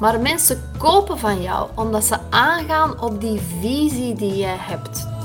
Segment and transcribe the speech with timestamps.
[0.00, 5.19] Maar mensen kopen van jou omdat ze aangaan op die visie die jij hebt.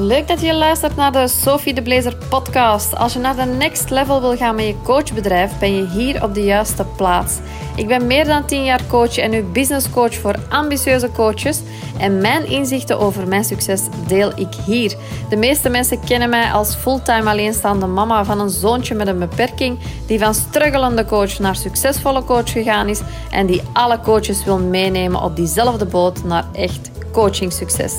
[0.00, 2.96] Leuk dat je luistert naar de Sophie de Blazer podcast.
[2.96, 6.34] Als je naar de next level wil gaan met je coachbedrijf, ben je hier op
[6.34, 7.38] de juiste plaats.
[7.76, 11.60] Ik ben meer dan 10 jaar coach en uw business coach voor ambitieuze coaches.
[11.98, 14.96] En mijn inzichten over mijn succes deel ik hier.
[15.28, 19.78] De meeste mensen kennen mij als fulltime alleenstaande mama van een zoontje met een beperking,
[20.06, 25.22] die van struggelende coach naar succesvolle coach gegaan is en die alle coaches wil meenemen
[25.22, 27.94] op diezelfde boot naar echt coaching succes.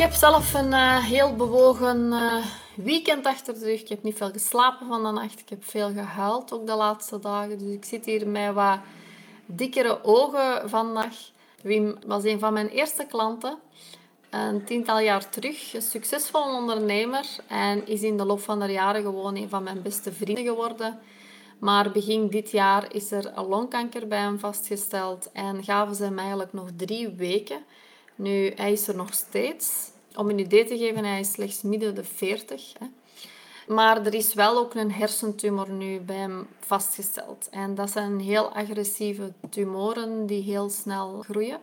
[0.00, 3.80] Heb zelf een uh, heel bewogen uh, weekend achter de rug.
[3.80, 5.40] Ik heb niet veel geslapen van de nacht.
[5.40, 7.58] Ik heb veel gehuild ook de laatste dagen.
[7.58, 8.78] Dus ik zit hier met wat
[9.46, 11.16] dikkere ogen vandaag.
[11.62, 13.58] Wim was een van mijn eerste klanten.
[14.30, 15.74] Een tiental jaar terug.
[15.74, 17.26] Een succesvol ondernemer.
[17.46, 20.98] En is in de loop van de jaren gewoon een van mijn beste vrienden geworden.
[21.58, 25.30] Maar begin dit jaar is er longkanker bij hem vastgesteld.
[25.32, 27.64] En gaven ze hem eigenlijk nog drie weken.
[28.20, 29.90] Nu, hij is er nog steeds.
[30.14, 32.72] Om een idee te geven, hij is slechts midden de 40.
[32.78, 32.86] Hè.
[33.74, 37.48] Maar er is wel ook een hersentumor nu bij hem vastgesteld.
[37.50, 41.60] En dat zijn heel agressieve tumoren die heel snel groeien.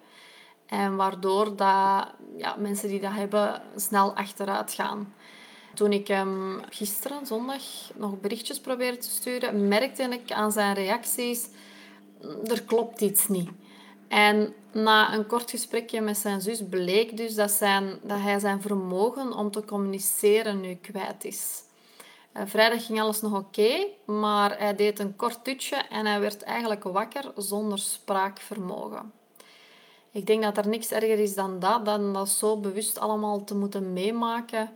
[0.65, 5.13] En waardoor dat, ja, mensen die dat hebben snel achteruit gaan.
[5.73, 7.63] Toen ik hem gisteren, zondag,
[7.95, 11.47] nog berichtjes probeerde te sturen, merkte ik aan zijn reacties,
[12.43, 13.49] er klopt iets niet.
[14.07, 18.61] En na een kort gesprekje met zijn zus bleek dus dat, zijn, dat hij zijn
[18.61, 21.65] vermogen om te communiceren nu kwijt is.
[22.33, 26.43] Uh, vrijdag ging alles nog oké, maar hij deed een kort tutje en hij werd
[26.43, 29.11] eigenlijk wakker zonder spraakvermogen.
[30.11, 33.55] Ik denk dat er niks erger is dan dat, dan dat zo bewust allemaal te
[33.55, 34.69] moeten meemaken.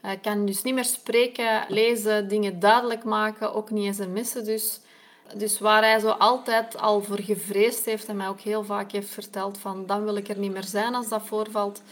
[0.00, 4.80] Hij kan dus niet meer spreken, lezen, dingen duidelijk maken, ook niet sms'en dus.
[5.34, 9.08] Dus waar hij zo altijd al voor gevreesd heeft en mij ook heel vaak heeft
[9.08, 11.82] verteld van dan wil ik er niet meer zijn als dat voorvalt,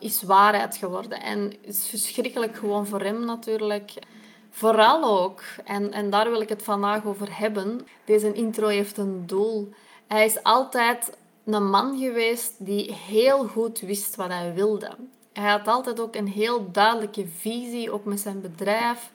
[0.00, 1.22] is waarheid geworden.
[1.22, 3.92] En het is verschrikkelijk gewoon voor hem natuurlijk.
[4.50, 9.26] Vooral ook, en, en daar wil ik het vandaag over hebben, deze intro heeft een
[9.26, 9.72] doel.
[10.06, 14.90] Hij is altijd een man geweest die heel goed wist wat hij wilde.
[15.32, 19.10] Hij had altijd ook een heel duidelijke visie, ook met zijn bedrijf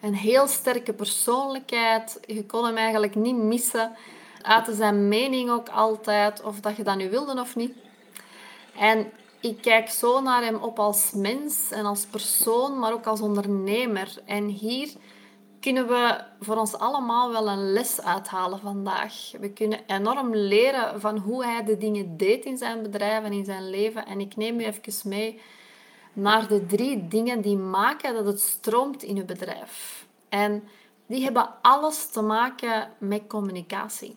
[0.00, 2.20] een heel sterke persoonlijkheid.
[2.26, 3.96] Je kon hem eigenlijk niet missen.
[4.42, 7.72] Uitte zijn mening ook altijd, of dat je dat nu wilde of niet.
[8.78, 13.20] En ik kijk zo naar hem op als mens en als persoon, maar ook als
[13.20, 14.14] ondernemer.
[14.24, 14.88] En hier
[15.60, 19.30] kunnen we voor ons allemaal wel een les uithalen vandaag.
[19.40, 23.44] We kunnen enorm leren van hoe hij de dingen deed in zijn bedrijf en in
[23.44, 24.06] zijn leven.
[24.06, 25.40] En ik neem u even mee
[26.12, 30.06] naar de drie dingen die maken dat het stroomt in uw bedrijf.
[30.28, 30.68] En
[31.06, 34.16] die hebben alles te maken met communicatie.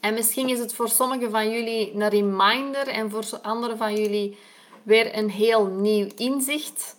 [0.00, 4.38] En misschien is het voor sommigen van jullie een reminder en voor anderen van jullie
[4.82, 6.96] weer een heel nieuw inzicht.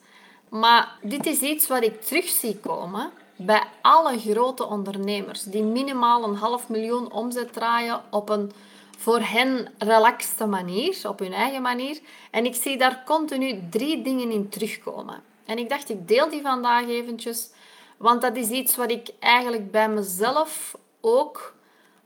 [0.50, 6.24] Maar dit is iets wat ik terug zie komen bij alle grote ondernemers die minimaal
[6.24, 8.52] een half miljoen omzet draaien op een
[8.98, 12.00] voor hen relaxte manier, op hun eigen manier.
[12.32, 15.24] En ik zie daar continu drie dingen in terugkomen.
[15.46, 17.50] En ik dacht, ik deel die vandaag eventjes,
[17.98, 21.56] want dat is iets wat ik eigenlijk bij mezelf ook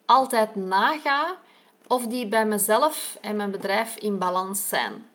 [0.05, 1.37] altijd naga,
[1.87, 5.08] of die bij mezelf en mijn bedrijf in balans zijn.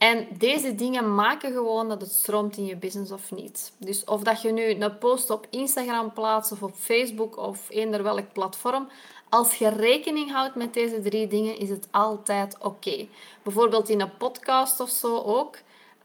[0.00, 3.72] En deze dingen maken gewoon dat het stroomt in je business of niet.
[3.76, 8.02] Dus of dat je nu een post op Instagram plaatst of op Facebook of eender
[8.02, 8.88] welk platform,
[9.28, 13.06] als je rekening houdt met deze drie dingen, is het altijd oké.
[13.42, 15.58] Bijvoorbeeld in een podcast of zo ook.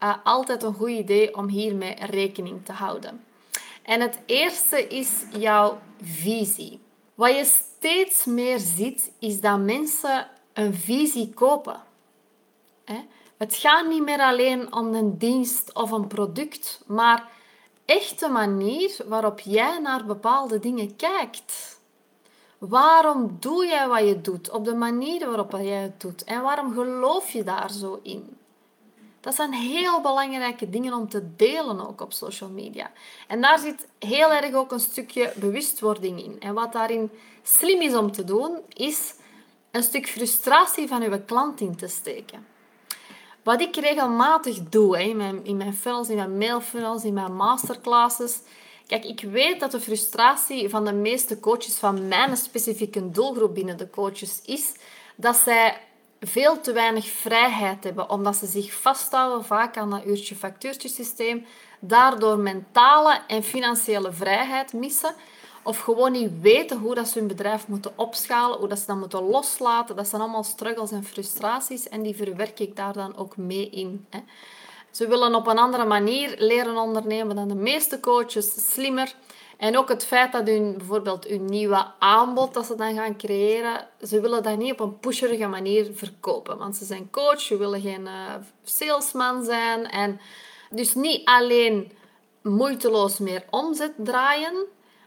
[0.04, 3.24] Uh, altijd een goed idee om hiermee rekening te houden.
[3.84, 6.80] En het eerste is jouw visie.
[7.14, 11.82] Wat je steeds meer ziet, is dat mensen een visie kopen.
[13.38, 17.30] Het gaat niet meer alleen om een dienst of een product, maar
[17.86, 21.80] echt de manier waarop jij naar bepaalde dingen kijkt.
[22.58, 26.24] Waarom doe jij wat je doet op de manier waarop jij het doet?
[26.24, 28.38] En waarom geloof je daar zo in?
[29.20, 32.92] Dat zijn heel belangrijke dingen om te delen ook op social media.
[33.28, 36.40] En daar zit heel erg ook een stukje bewustwording in.
[36.40, 37.12] En wat daarin
[37.44, 39.16] slim is om te doen, is
[39.72, 42.46] een stuk frustratie van uw klant in te steken.
[43.46, 48.40] Wat ik regelmatig doe in mijn, in mijn funnels, in mijn mailfunnels, in mijn masterclasses,
[48.88, 53.78] Kijk, ik weet dat de frustratie van de meeste coaches van mijn specifieke doelgroep binnen
[53.78, 54.72] de coaches is
[55.16, 55.78] dat zij
[56.20, 61.46] veel te weinig vrijheid hebben, omdat ze zich vasthouden vaak aan dat uurtje-factuurtje-systeem,
[61.80, 65.16] daardoor mentale en financiële vrijheid missen
[65.66, 68.96] of gewoon niet weten hoe dat ze hun bedrijf moeten opschalen, hoe dat ze dat
[68.96, 69.96] moeten loslaten.
[69.96, 74.06] Dat zijn allemaal struggles en frustraties en die verwerk ik daar dan ook mee in.
[74.10, 74.20] Hè.
[74.92, 79.16] Ze willen op een andere manier leren ondernemen dan de meeste coaches, slimmer.
[79.58, 83.88] En ook het feit dat hun, bijvoorbeeld hun nieuwe aanbod dat ze dan gaan creëren,
[84.02, 86.58] ze willen dat niet op een pusherige manier verkopen.
[86.58, 88.34] Want ze zijn coach, ze willen geen uh,
[88.64, 89.90] salesman zijn.
[89.90, 90.20] En
[90.70, 91.92] dus niet alleen
[92.42, 94.66] moeiteloos meer omzet draaien,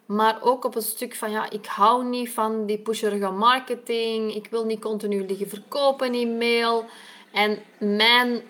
[0.08, 4.34] maar ook op een stuk van, ja, ik hou niet van die pusherige marketing.
[4.34, 6.84] Ik wil niet continu liggen verkopen in mail.
[7.32, 8.42] En mijn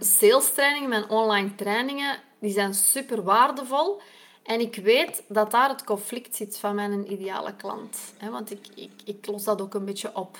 [0.00, 4.00] sales trainingen, mijn online trainingen, die zijn super waardevol.
[4.42, 7.98] En ik weet dat daar het conflict zit van mijn ideale klant.
[8.30, 10.38] Want ik, ik, ik los dat ook een beetje op.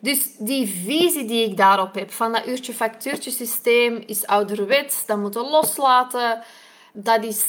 [0.00, 5.50] Dus die visie die ik daarop heb, van dat uurtje-factuurtje systeem, is ouderwets, dat moeten
[5.50, 6.42] loslaten
[6.92, 7.46] dat is,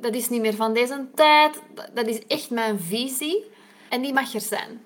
[0.00, 1.62] dat is niet meer van deze tijd.
[1.94, 3.44] Dat is echt mijn visie.
[3.88, 4.80] En die mag er zijn.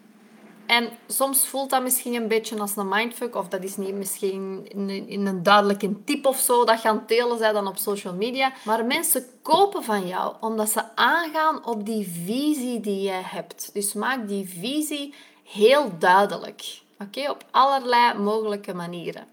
[0.67, 4.67] En soms voelt dat misschien een beetje als een mindfuck, of dat is niet misschien
[5.09, 8.53] in, een duidelijke tip of zo dat gaan delen zij dan op social media.
[8.65, 13.71] Maar mensen kopen van jou omdat ze aangaan op die visie die jij hebt.
[13.73, 15.15] Dus maak die visie
[15.45, 16.81] heel duidelijk.
[16.99, 19.27] Oké, op allerlei mogelijke manieren.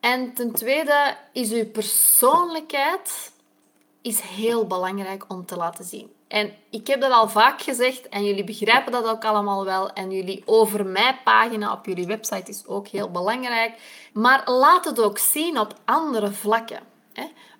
[0.00, 3.32] En ten tweede is uw persoonlijkheid
[4.02, 6.12] is heel belangrijk om te laten zien.
[6.28, 9.92] En ik heb dat al vaak gezegd en jullie begrijpen dat ook allemaal wel.
[9.92, 13.72] En jullie over mij pagina op jullie website is ook heel belangrijk.
[14.12, 16.80] Maar laat het ook zien op andere vlakken.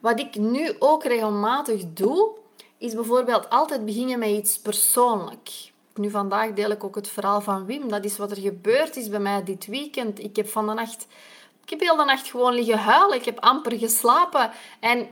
[0.01, 2.31] Wat ik nu ook regelmatig doe,
[2.79, 5.73] is bijvoorbeeld altijd beginnen met iets persoonlijk.
[5.95, 7.89] Nu vandaag deel ik ook het verhaal van Wim.
[7.89, 10.19] Dat is wat er gebeurd is bij mij dit weekend.
[10.19, 11.07] Ik heb van de nacht
[11.63, 13.17] ik heb heel de nacht gewoon liggen huilen.
[13.17, 14.51] Ik heb amper geslapen.
[14.81, 15.09] En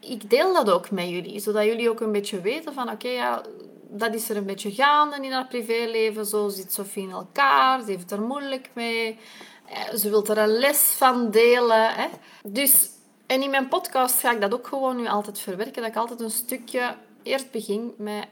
[0.00, 3.42] ik deel dat ook met jullie, zodat jullie ook een beetje weten van oké, ja,
[3.88, 6.26] dat is er een beetje gaande in haar privéleven.
[6.26, 9.18] Zo zit Sofie in elkaar, ze heeft er moeilijk mee.
[9.66, 11.94] Eh, ze wil er een les van delen.
[11.94, 12.06] Hè.
[12.42, 12.88] Dus,
[13.26, 15.82] en in mijn podcast ga ik dat ook gewoon nu altijd verwerken.
[15.82, 18.26] Dat ik altijd een stukje eerst begin met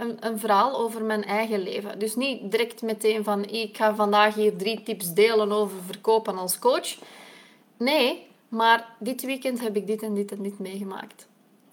[0.00, 1.98] een, een verhaal over mijn eigen leven.
[1.98, 6.58] Dus niet direct meteen van ik ga vandaag hier drie tips delen over verkopen als
[6.58, 6.96] coach.
[7.76, 11.28] Nee, maar dit weekend heb ik dit en dit en dit meegemaakt.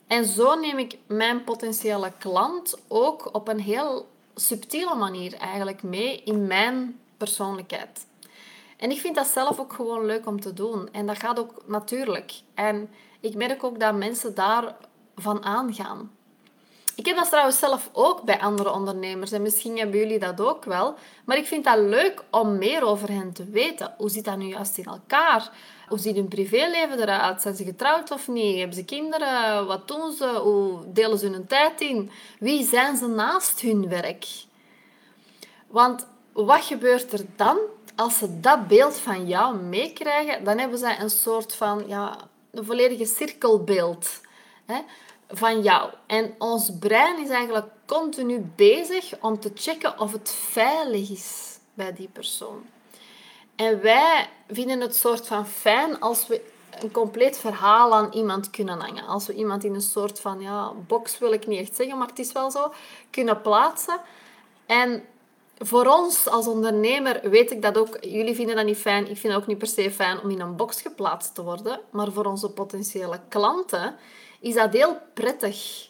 [0.08, 6.22] En zo neem ik mijn potentiële klant ook op een heel subtiele manier eigenlijk mee
[6.24, 8.06] in mijn persoonlijkheid.
[8.78, 10.90] En ik vind dat zelf ook gewoon leuk om te doen.
[10.92, 12.34] En dat gaat ook natuurlijk.
[12.54, 12.90] En
[13.20, 16.12] ik merk ook dat mensen daarvan aangaan.
[16.98, 20.66] Ik heb dat trouwens zelf ook bij andere ondernemers en misschien hebben jullie dat ook
[20.66, 20.96] wel.
[21.26, 23.94] Maar ik vind dat leuk om meer over hen te weten.
[23.98, 25.52] Hoe zit dat nu juist in elkaar?
[25.88, 27.42] Hoe ziet hun privéleven eruit?
[27.42, 28.58] Zijn ze getrouwd of niet?
[28.58, 29.66] Hebben ze kinderen?
[29.68, 30.26] Wat doen ze?
[30.26, 32.12] Hoe delen ze hun tijd in?
[32.40, 34.26] Wie zijn ze naast hun werk?
[35.68, 37.58] Want wat gebeurt er dan
[37.96, 40.44] als ze dat beeld van jou meekrijgen?
[40.44, 42.18] Dan hebben zij een soort van ja,
[42.52, 44.22] een volledige cirkelbeeld.
[44.66, 44.80] Hè?
[45.28, 45.92] Van jou.
[46.06, 51.94] En ons brein is eigenlijk continu bezig om te checken of het veilig is bij
[51.94, 52.66] die persoon.
[53.56, 56.42] En wij vinden het soort van fijn als we
[56.82, 59.08] een compleet verhaal aan iemand kunnen hangen.
[59.08, 62.08] Als we iemand in een soort van ja, box wil ik niet echt zeggen, maar
[62.08, 62.74] het is wel zo,
[63.10, 64.00] kunnen plaatsen.
[64.66, 65.04] En
[65.60, 67.98] voor ons als ondernemer weet ik dat ook.
[68.04, 69.10] Jullie vinden dat niet fijn.
[69.10, 71.80] Ik vind het ook niet per se fijn om in een box geplaatst te worden.
[71.90, 73.96] Maar voor onze potentiële klanten
[74.40, 75.90] is dat heel prettig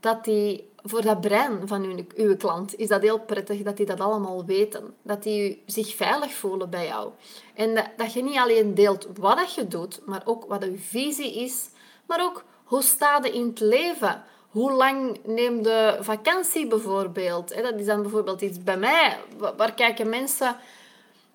[0.00, 3.86] dat die, voor dat brein van uw, uw klant, is dat heel prettig dat die
[3.86, 4.94] dat allemaal weten.
[5.02, 7.10] Dat die zich veilig voelen bij jou.
[7.54, 10.78] En dat, dat je niet alleen deelt wat dat je doet, maar ook wat uw
[10.78, 11.68] visie is,
[12.06, 14.24] maar ook hoe staat je in het leven.
[14.54, 17.62] Hoe lang neem de vakantie bijvoorbeeld?
[17.62, 19.18] Dat is dan bijvoorbeeld iets bij mij.
[19.56, 20.56] Waar kijken mensen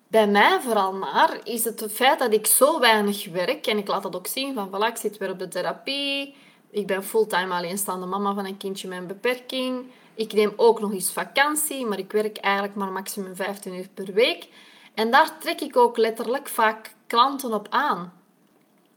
[0.08, 1.40] bij mij vooral naar?
[1.44, 3.66] Is het het feit dat ik zo weinig werk.
[3.66, 6.34] En ik laat dat ook zien van, voilà, ik zit weer op de therapie.
[6.70, 9.86] Ik ben fulltime alleenstaande mama van een kindje met een beperking.
[10.14, 14.12] Ik neem ook nog eens vakantie, maar ik werk eigenlijk maar maximum 15 uur per
[14.12, 14.48] week.
[14.94, 18.19] En daar trek ik ook letterlijk vaak klanten op aan.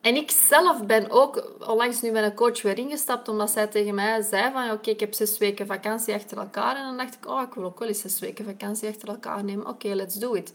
[0.03, 3.95] En ik zelf ben ook onlangs nu met een coach weer ingestapt, omdat zij tegen
[3.95, 6.75] mij zei van, oké, ik heb zes weken vakantie achter elkaar.
[6.75, 9.43] En dan dacht ik, oh, ik wil ook wel eens zes weken vakantie achter elkaar
[9.43, 9.67] nemen.
[9.67, 10.53] Oké, let's do it.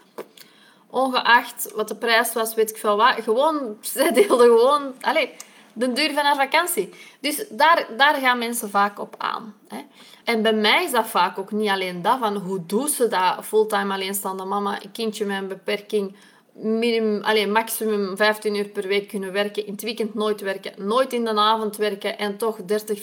[0.90, 3.14] Ongeacht wat de prijs was, weet ik veel wat.
[3.22, 4.94] Gewoon, zij deelde gewoon...
[5.00, 5.28] Allez,
[5.72, 6.90] de duur van haar vakantie.
[7.20, 9.54] Dus daar, daar gaan mensen vaak op aan.
[9.68, 9.78] Hè.
[10.24, 13.44] En bij mij is dat vaak ook niet alleen dat, van hoe doet ze dat,
[13.44, 16.16] fulltime alleenstaande mama, kindje met een beperking,
[16.62, 21.12] minimum, alleen, maximum 15 uur per week kunnen werken, in het weekend nooit werken, nooit
[21.12, 23.00] in de avond werken en toch 30,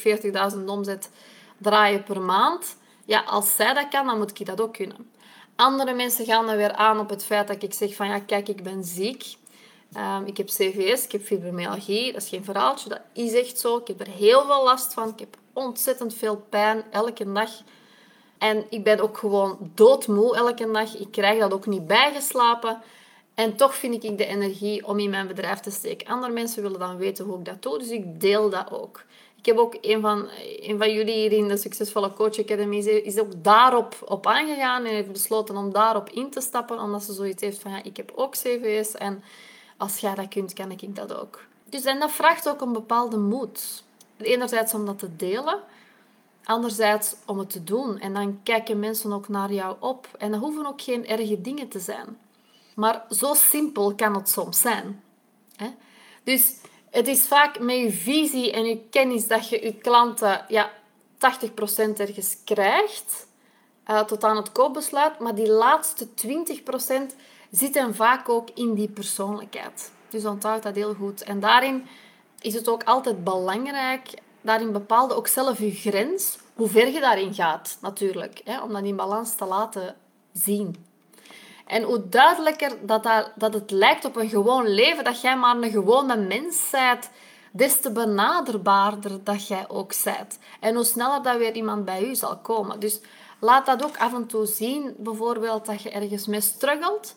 [0.56, 1.10] 40.000 omzet
[1.58, 2.78] draaien per maand.
[3.06, 5.12] Ja, als zij dat kan, dan moet ik dat ook kunnen.
[5.56, 8.48] Andere mensen gaan er weer aan op het feit dat ik zeg van ja, kijk,
[8.48, 9.36] ik ben ziek.
[9.98, 12.14] Um, ik heb CVS, ik heb fibromyalgie.
[12.14, 13.78] Dat is geen verhaaltje, dat is echt zo.
[13.78, 15.10] Ik heb er heel veel last van.
[15.10, 17.50] Ik heb ontzettend veel pijn elke dag.
[18.38, 20.96] En ik ben ook gewoon doodmoe elke dag.
[20.96, 22.82] Ik krijg dat ook niet bijgeslapen.
[23.36, 26.08] En toch vind ik de energie om in mijn bedrijf te steken.
[26.08, 29.04] Andere mensen willen dan weten hoe ik dat doe, dus ik deel dat ook.
[29.36, 33.20] Ik heb ook een van, een van jullie hier in de Succesvolle Coach Academy is
[33.20, 37.42] ook daarop op aangegaan en heeft besloten om daarop in te stappen, omdat ze zoiets
[37.42, 39.24] heeft van ja, ik heb ook CVS en
[39.77, 41.44] als jij dat kunt, kan ik dat ook.
[41.70, 43.84] Dus en dat vraagt ook een bepaalde moed.
[44.18, 45.60] Enerzijds om dat te delen,
[46.44, 48.00] anderzijds om het te doen.
[48.00, 50.08] En dan kijken mensen ook naar jou op.
[50.18, 52.18] En dat hoeven ook geen erge dingen te zijn.
[52.75, 55.03] Maar zo simpel kan het soms zijn.
[56.24, 56.55] Dus
[56.89, 60.72] het is vaak met je visie en je kennis dat je je klanten ja,
[61.15, 63.27] 80% ergens krijgt,
[63.88, 65.20] uh, tot aan het koopbesluit.
[65.20, 67.15] Maar die laatste 20%
[67.51, 69.91] zit hem vaak ook in die persoonlijkheid.
[70.10, 71.24] Dus onthoud dat heel goed.
[71.24, 71.88] En daarin
[72.39, 74.10] is het ook altijd belangrijk,
[74.41, 78.41] daarin bepaalde ook zelf je grens, hoe ver je daarin gaat, natuurlijk.
[78.44, 79.96] Hè, om dat in balans te laten
[80.34, 80.85] zien.
[81.65, 83.03] En hoe duidelijker dat,
[83.36, 87.10] dat, het lijkt op een gewoon leven, dat jij maar een gewone mens bent,
[87.51, 90.39] des te benaderbaarder dat jij ook bent.
[90.60, 92.79] En hoe sneller dat weer iemand bij u zal komen.
[92.79, 93.00] Dus
[93.39, 97.15] laat dat ook af en toe zien, bijvoorbeeld dat je ergens mee struggelt.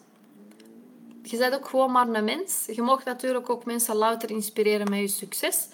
[1.22, 2.66] Je bent ook gewoon maar een mens.
[2.66, 5.68] Je mag natuurlijk ook mensen louter inspireren met je succes.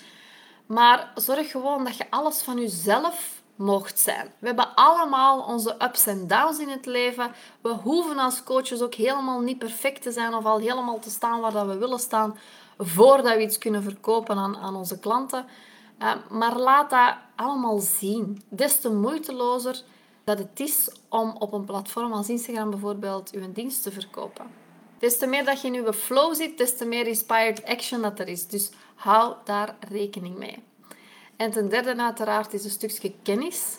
[0.66, 4.32] Maar zorg gewoon dat je alles van jezelf mocht zijn.
[4.38, 7.32] We hebben allemaal onze ups en downs in het leven.
[7.60, 11.40] We hoeven als coaches ook helemaal niet perfect te zijn of al helemaal te staan
[11.40, 12.38] waar dat we willen staan
[12.78, 15.46] voordat we iets kunnen verkopen aan, aan onze klanten.
[15.98, 18.42] Uh, maar laat dat allemaal zien.
[18.48, 19.82] Des te moeitelozer
[20.24, 24.46] dat het is om op een platform als Instagram bijvoorbeeld uw dienst te verkopen.
[24.98, 28.18] Des te meer dat je in uw flow zit, des te meer inspired action dat
[28.18, 28.46] er is.
[28.46, 30.62] Dus hou daar rekening mee.
[31.36, 33.78] En ten derde uiteraard is een stukje kennis.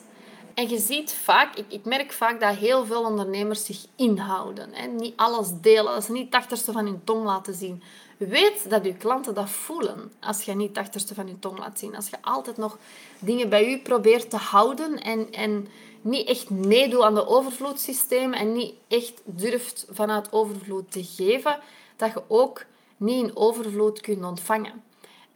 [0.53, 4.73] En je ziet vaak, ik, ik merk vaak dat heel veel ondernemers zich inhouden.
[4.73, 4.87] Hè.
[4.87, 7.83] Niet alles delen, dat ze niet het achterste van hun tong laten zien.
[8.17, 11.79] Weet dat je klanten dat voelen als je niet het achterste van je tong laat
[11.79, 11.95] zien.
[11.95, 12.77] Als je altijd nog
[13.19, 15.67] dingen bij je probeert te houden en, en
[16.01, 21.59] niet echt meedoet aan de overvloedsysteem en niet echt durft vanuit overvloed te geven,
[21.95, 22.65] dat je ook
[22.97, 24.83] niet in overvloed kunt ontvangen.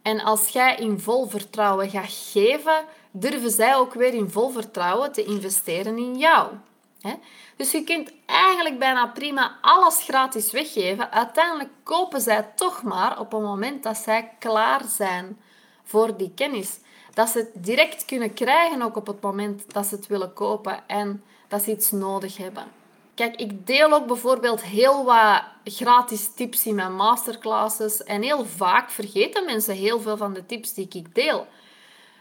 [0.02, 5.12] En als jij in vol vertrouwen gaat geven, durven zij ook weer in vol vertrouwen
[5.12, 6.48] te investeren in jou.
[7.56, 11.12] Dus je kunt eigenlijk bijna prima alles gratis weggeven.
[11.12, 15.40] Uiteindelijk kopen zij toch maar op het moment dat zij klaar zijn
[15.84, 16.78] voor die kennis.
[17.14, 20.88] Dat ze het direct kunnen krijgen ook op het moment dat ze het willen kopen
[20.88, 22.79] en dat ze iets nodig hebben.
[23.20, 28.02] Kijk, ik deel ook bijvoorbeeld heel wat gratis tips in mijn masterclasses.
[28.02, 31.46] En heel vaak vergeten mensen heel veel van de tips die ik deel.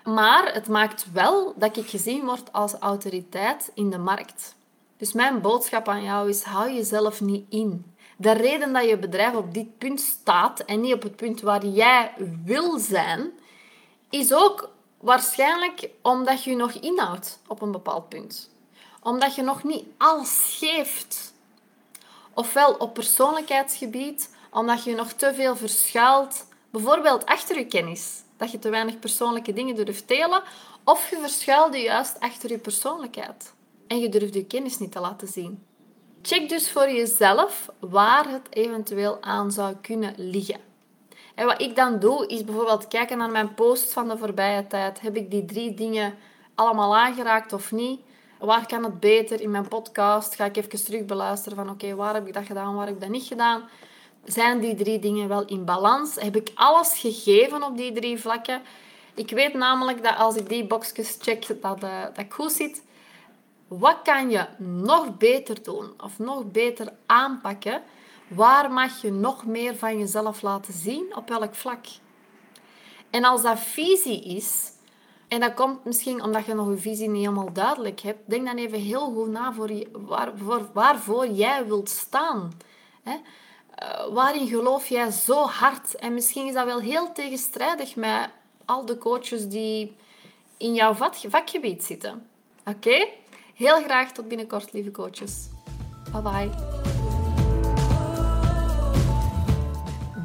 [0.04, 4.56] Maar het maakt wel dat ik gezien word als autoriteit in de markt.
[4.98, 7.94] Dus mijn boodschap aan jou is: hou jezelf niet in.
[8.18, 11.66] De reden dat je bedrijf op dit punt staat en niet op het punt waar
[11.66, 12.12] jij
[12.44, 13.32] wil zijn,
[14.10, 18.58] is ook waarschijnlijk omdat je je nog inhoudt op een bepaald punt
[19.02, 21.34] omdat je nog niet alles geeft.
[22.34, 28.60] Ofwel op persoonlijkheidsgebied, omdat je nog te veel verschuilt, bijvoorbeeld achter je kennis, dat je
[28.60, 30.44] te weinig persoonlijke dingen durft delen,
[30.84, 33.54] of je verschuilde juist achter je persoonlijkheid
[33.88, 35.64] en je durft je kennis niet te laten zien.
[36.22, 40.60] Check dus voor jezelf waar het eventueel aan zou kunnen liggen.
[41.36, 45.02] En wat ik dan doe, is bijvoorbeeld kijken naar mijn posts van de voorbije tijd.
[45.02, 46.16] Heb ik die drie dingen
[46.56, 48.02] allemaal aangeraakt of niet?
[48.40, 50.36] Waar kan het beter in mijn podcast?
[50.36, 53.02] Ga ik even terug beluisteren van oké, waar heb ik dat gedaan, waar heb ik
[53.02, 53.70] dat niet gedaan?
[54.24, 56.16] Zijn die drie dingen wel in balans?
[56.16, 58.62] Heb ik alles gegeven op die drie vlakken?
[59.14, 62.84] Ik weet namelijk dat als ik die boxjes check, dat, uh, dat goed zit.
[63.68, 67.82] Wat kan je nog beter doen of nog beter aanpakken?
[68.28, 71.16] Waar mag je nog meer van jezelf laten zien?
[71.16, 71.86] Op welk vlak?
[73.10, 74.72] En als dat visie is,
[75.30, 78.20] en dat komt misschien omdat je nog je visie niet helemaal duidelijk hebt.
[78.26, 82.52] Denk dan even heel goed na voor, je, waar, voor waarvoor jij wilt staan.
[83.04, 83.16] Hè?
[83.76, 85.96] Eh, waarin geloof jij zo hard?
[85.96, 88.30] En misschien is dat wel heel tegenstrijdig met
[88.66, 89.96] al de coaches die
[90.58, 90.94] in jouw
[91.30, 92.28] vakgebied zitten.
[92.66, 93.08] Oké?
[93.56, 95.48] Heel graag tot binnenkort, lieve coaches.
[96.12, 96.79] Bye bye.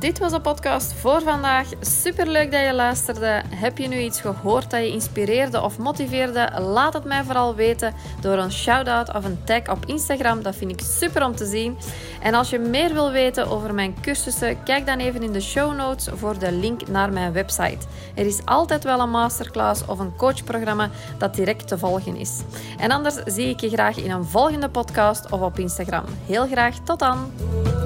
[0.04, 1.66] Dit was de podcast voor vandaag.
[1.80, 3.42] Super leuk dat je luisterde.
[3.48, 6.50] Heb je nu iets gehoord dat je inspireerde of motiveerde?
[6.60, 10.42] Laat het mij vooral weten door een shout-out of een tag op Instagram.
[10.42, 11.76] Dat vind ik super om te zien.
[12.22, 15.74] En als je meer wil weten over mijn cursussen, kijk dan even in de show
[15.76, 17.86] notes voor de link naar mijn website.
[18.14, 22.40] Er is altijd wel een masterclass of een coachprogramma dat direct te volgen is.
[22.78, 26.04] En anders zie ik je graag in een volgende podcast of op Instagram.
[26.26, 27.83] Heel graag tot dan!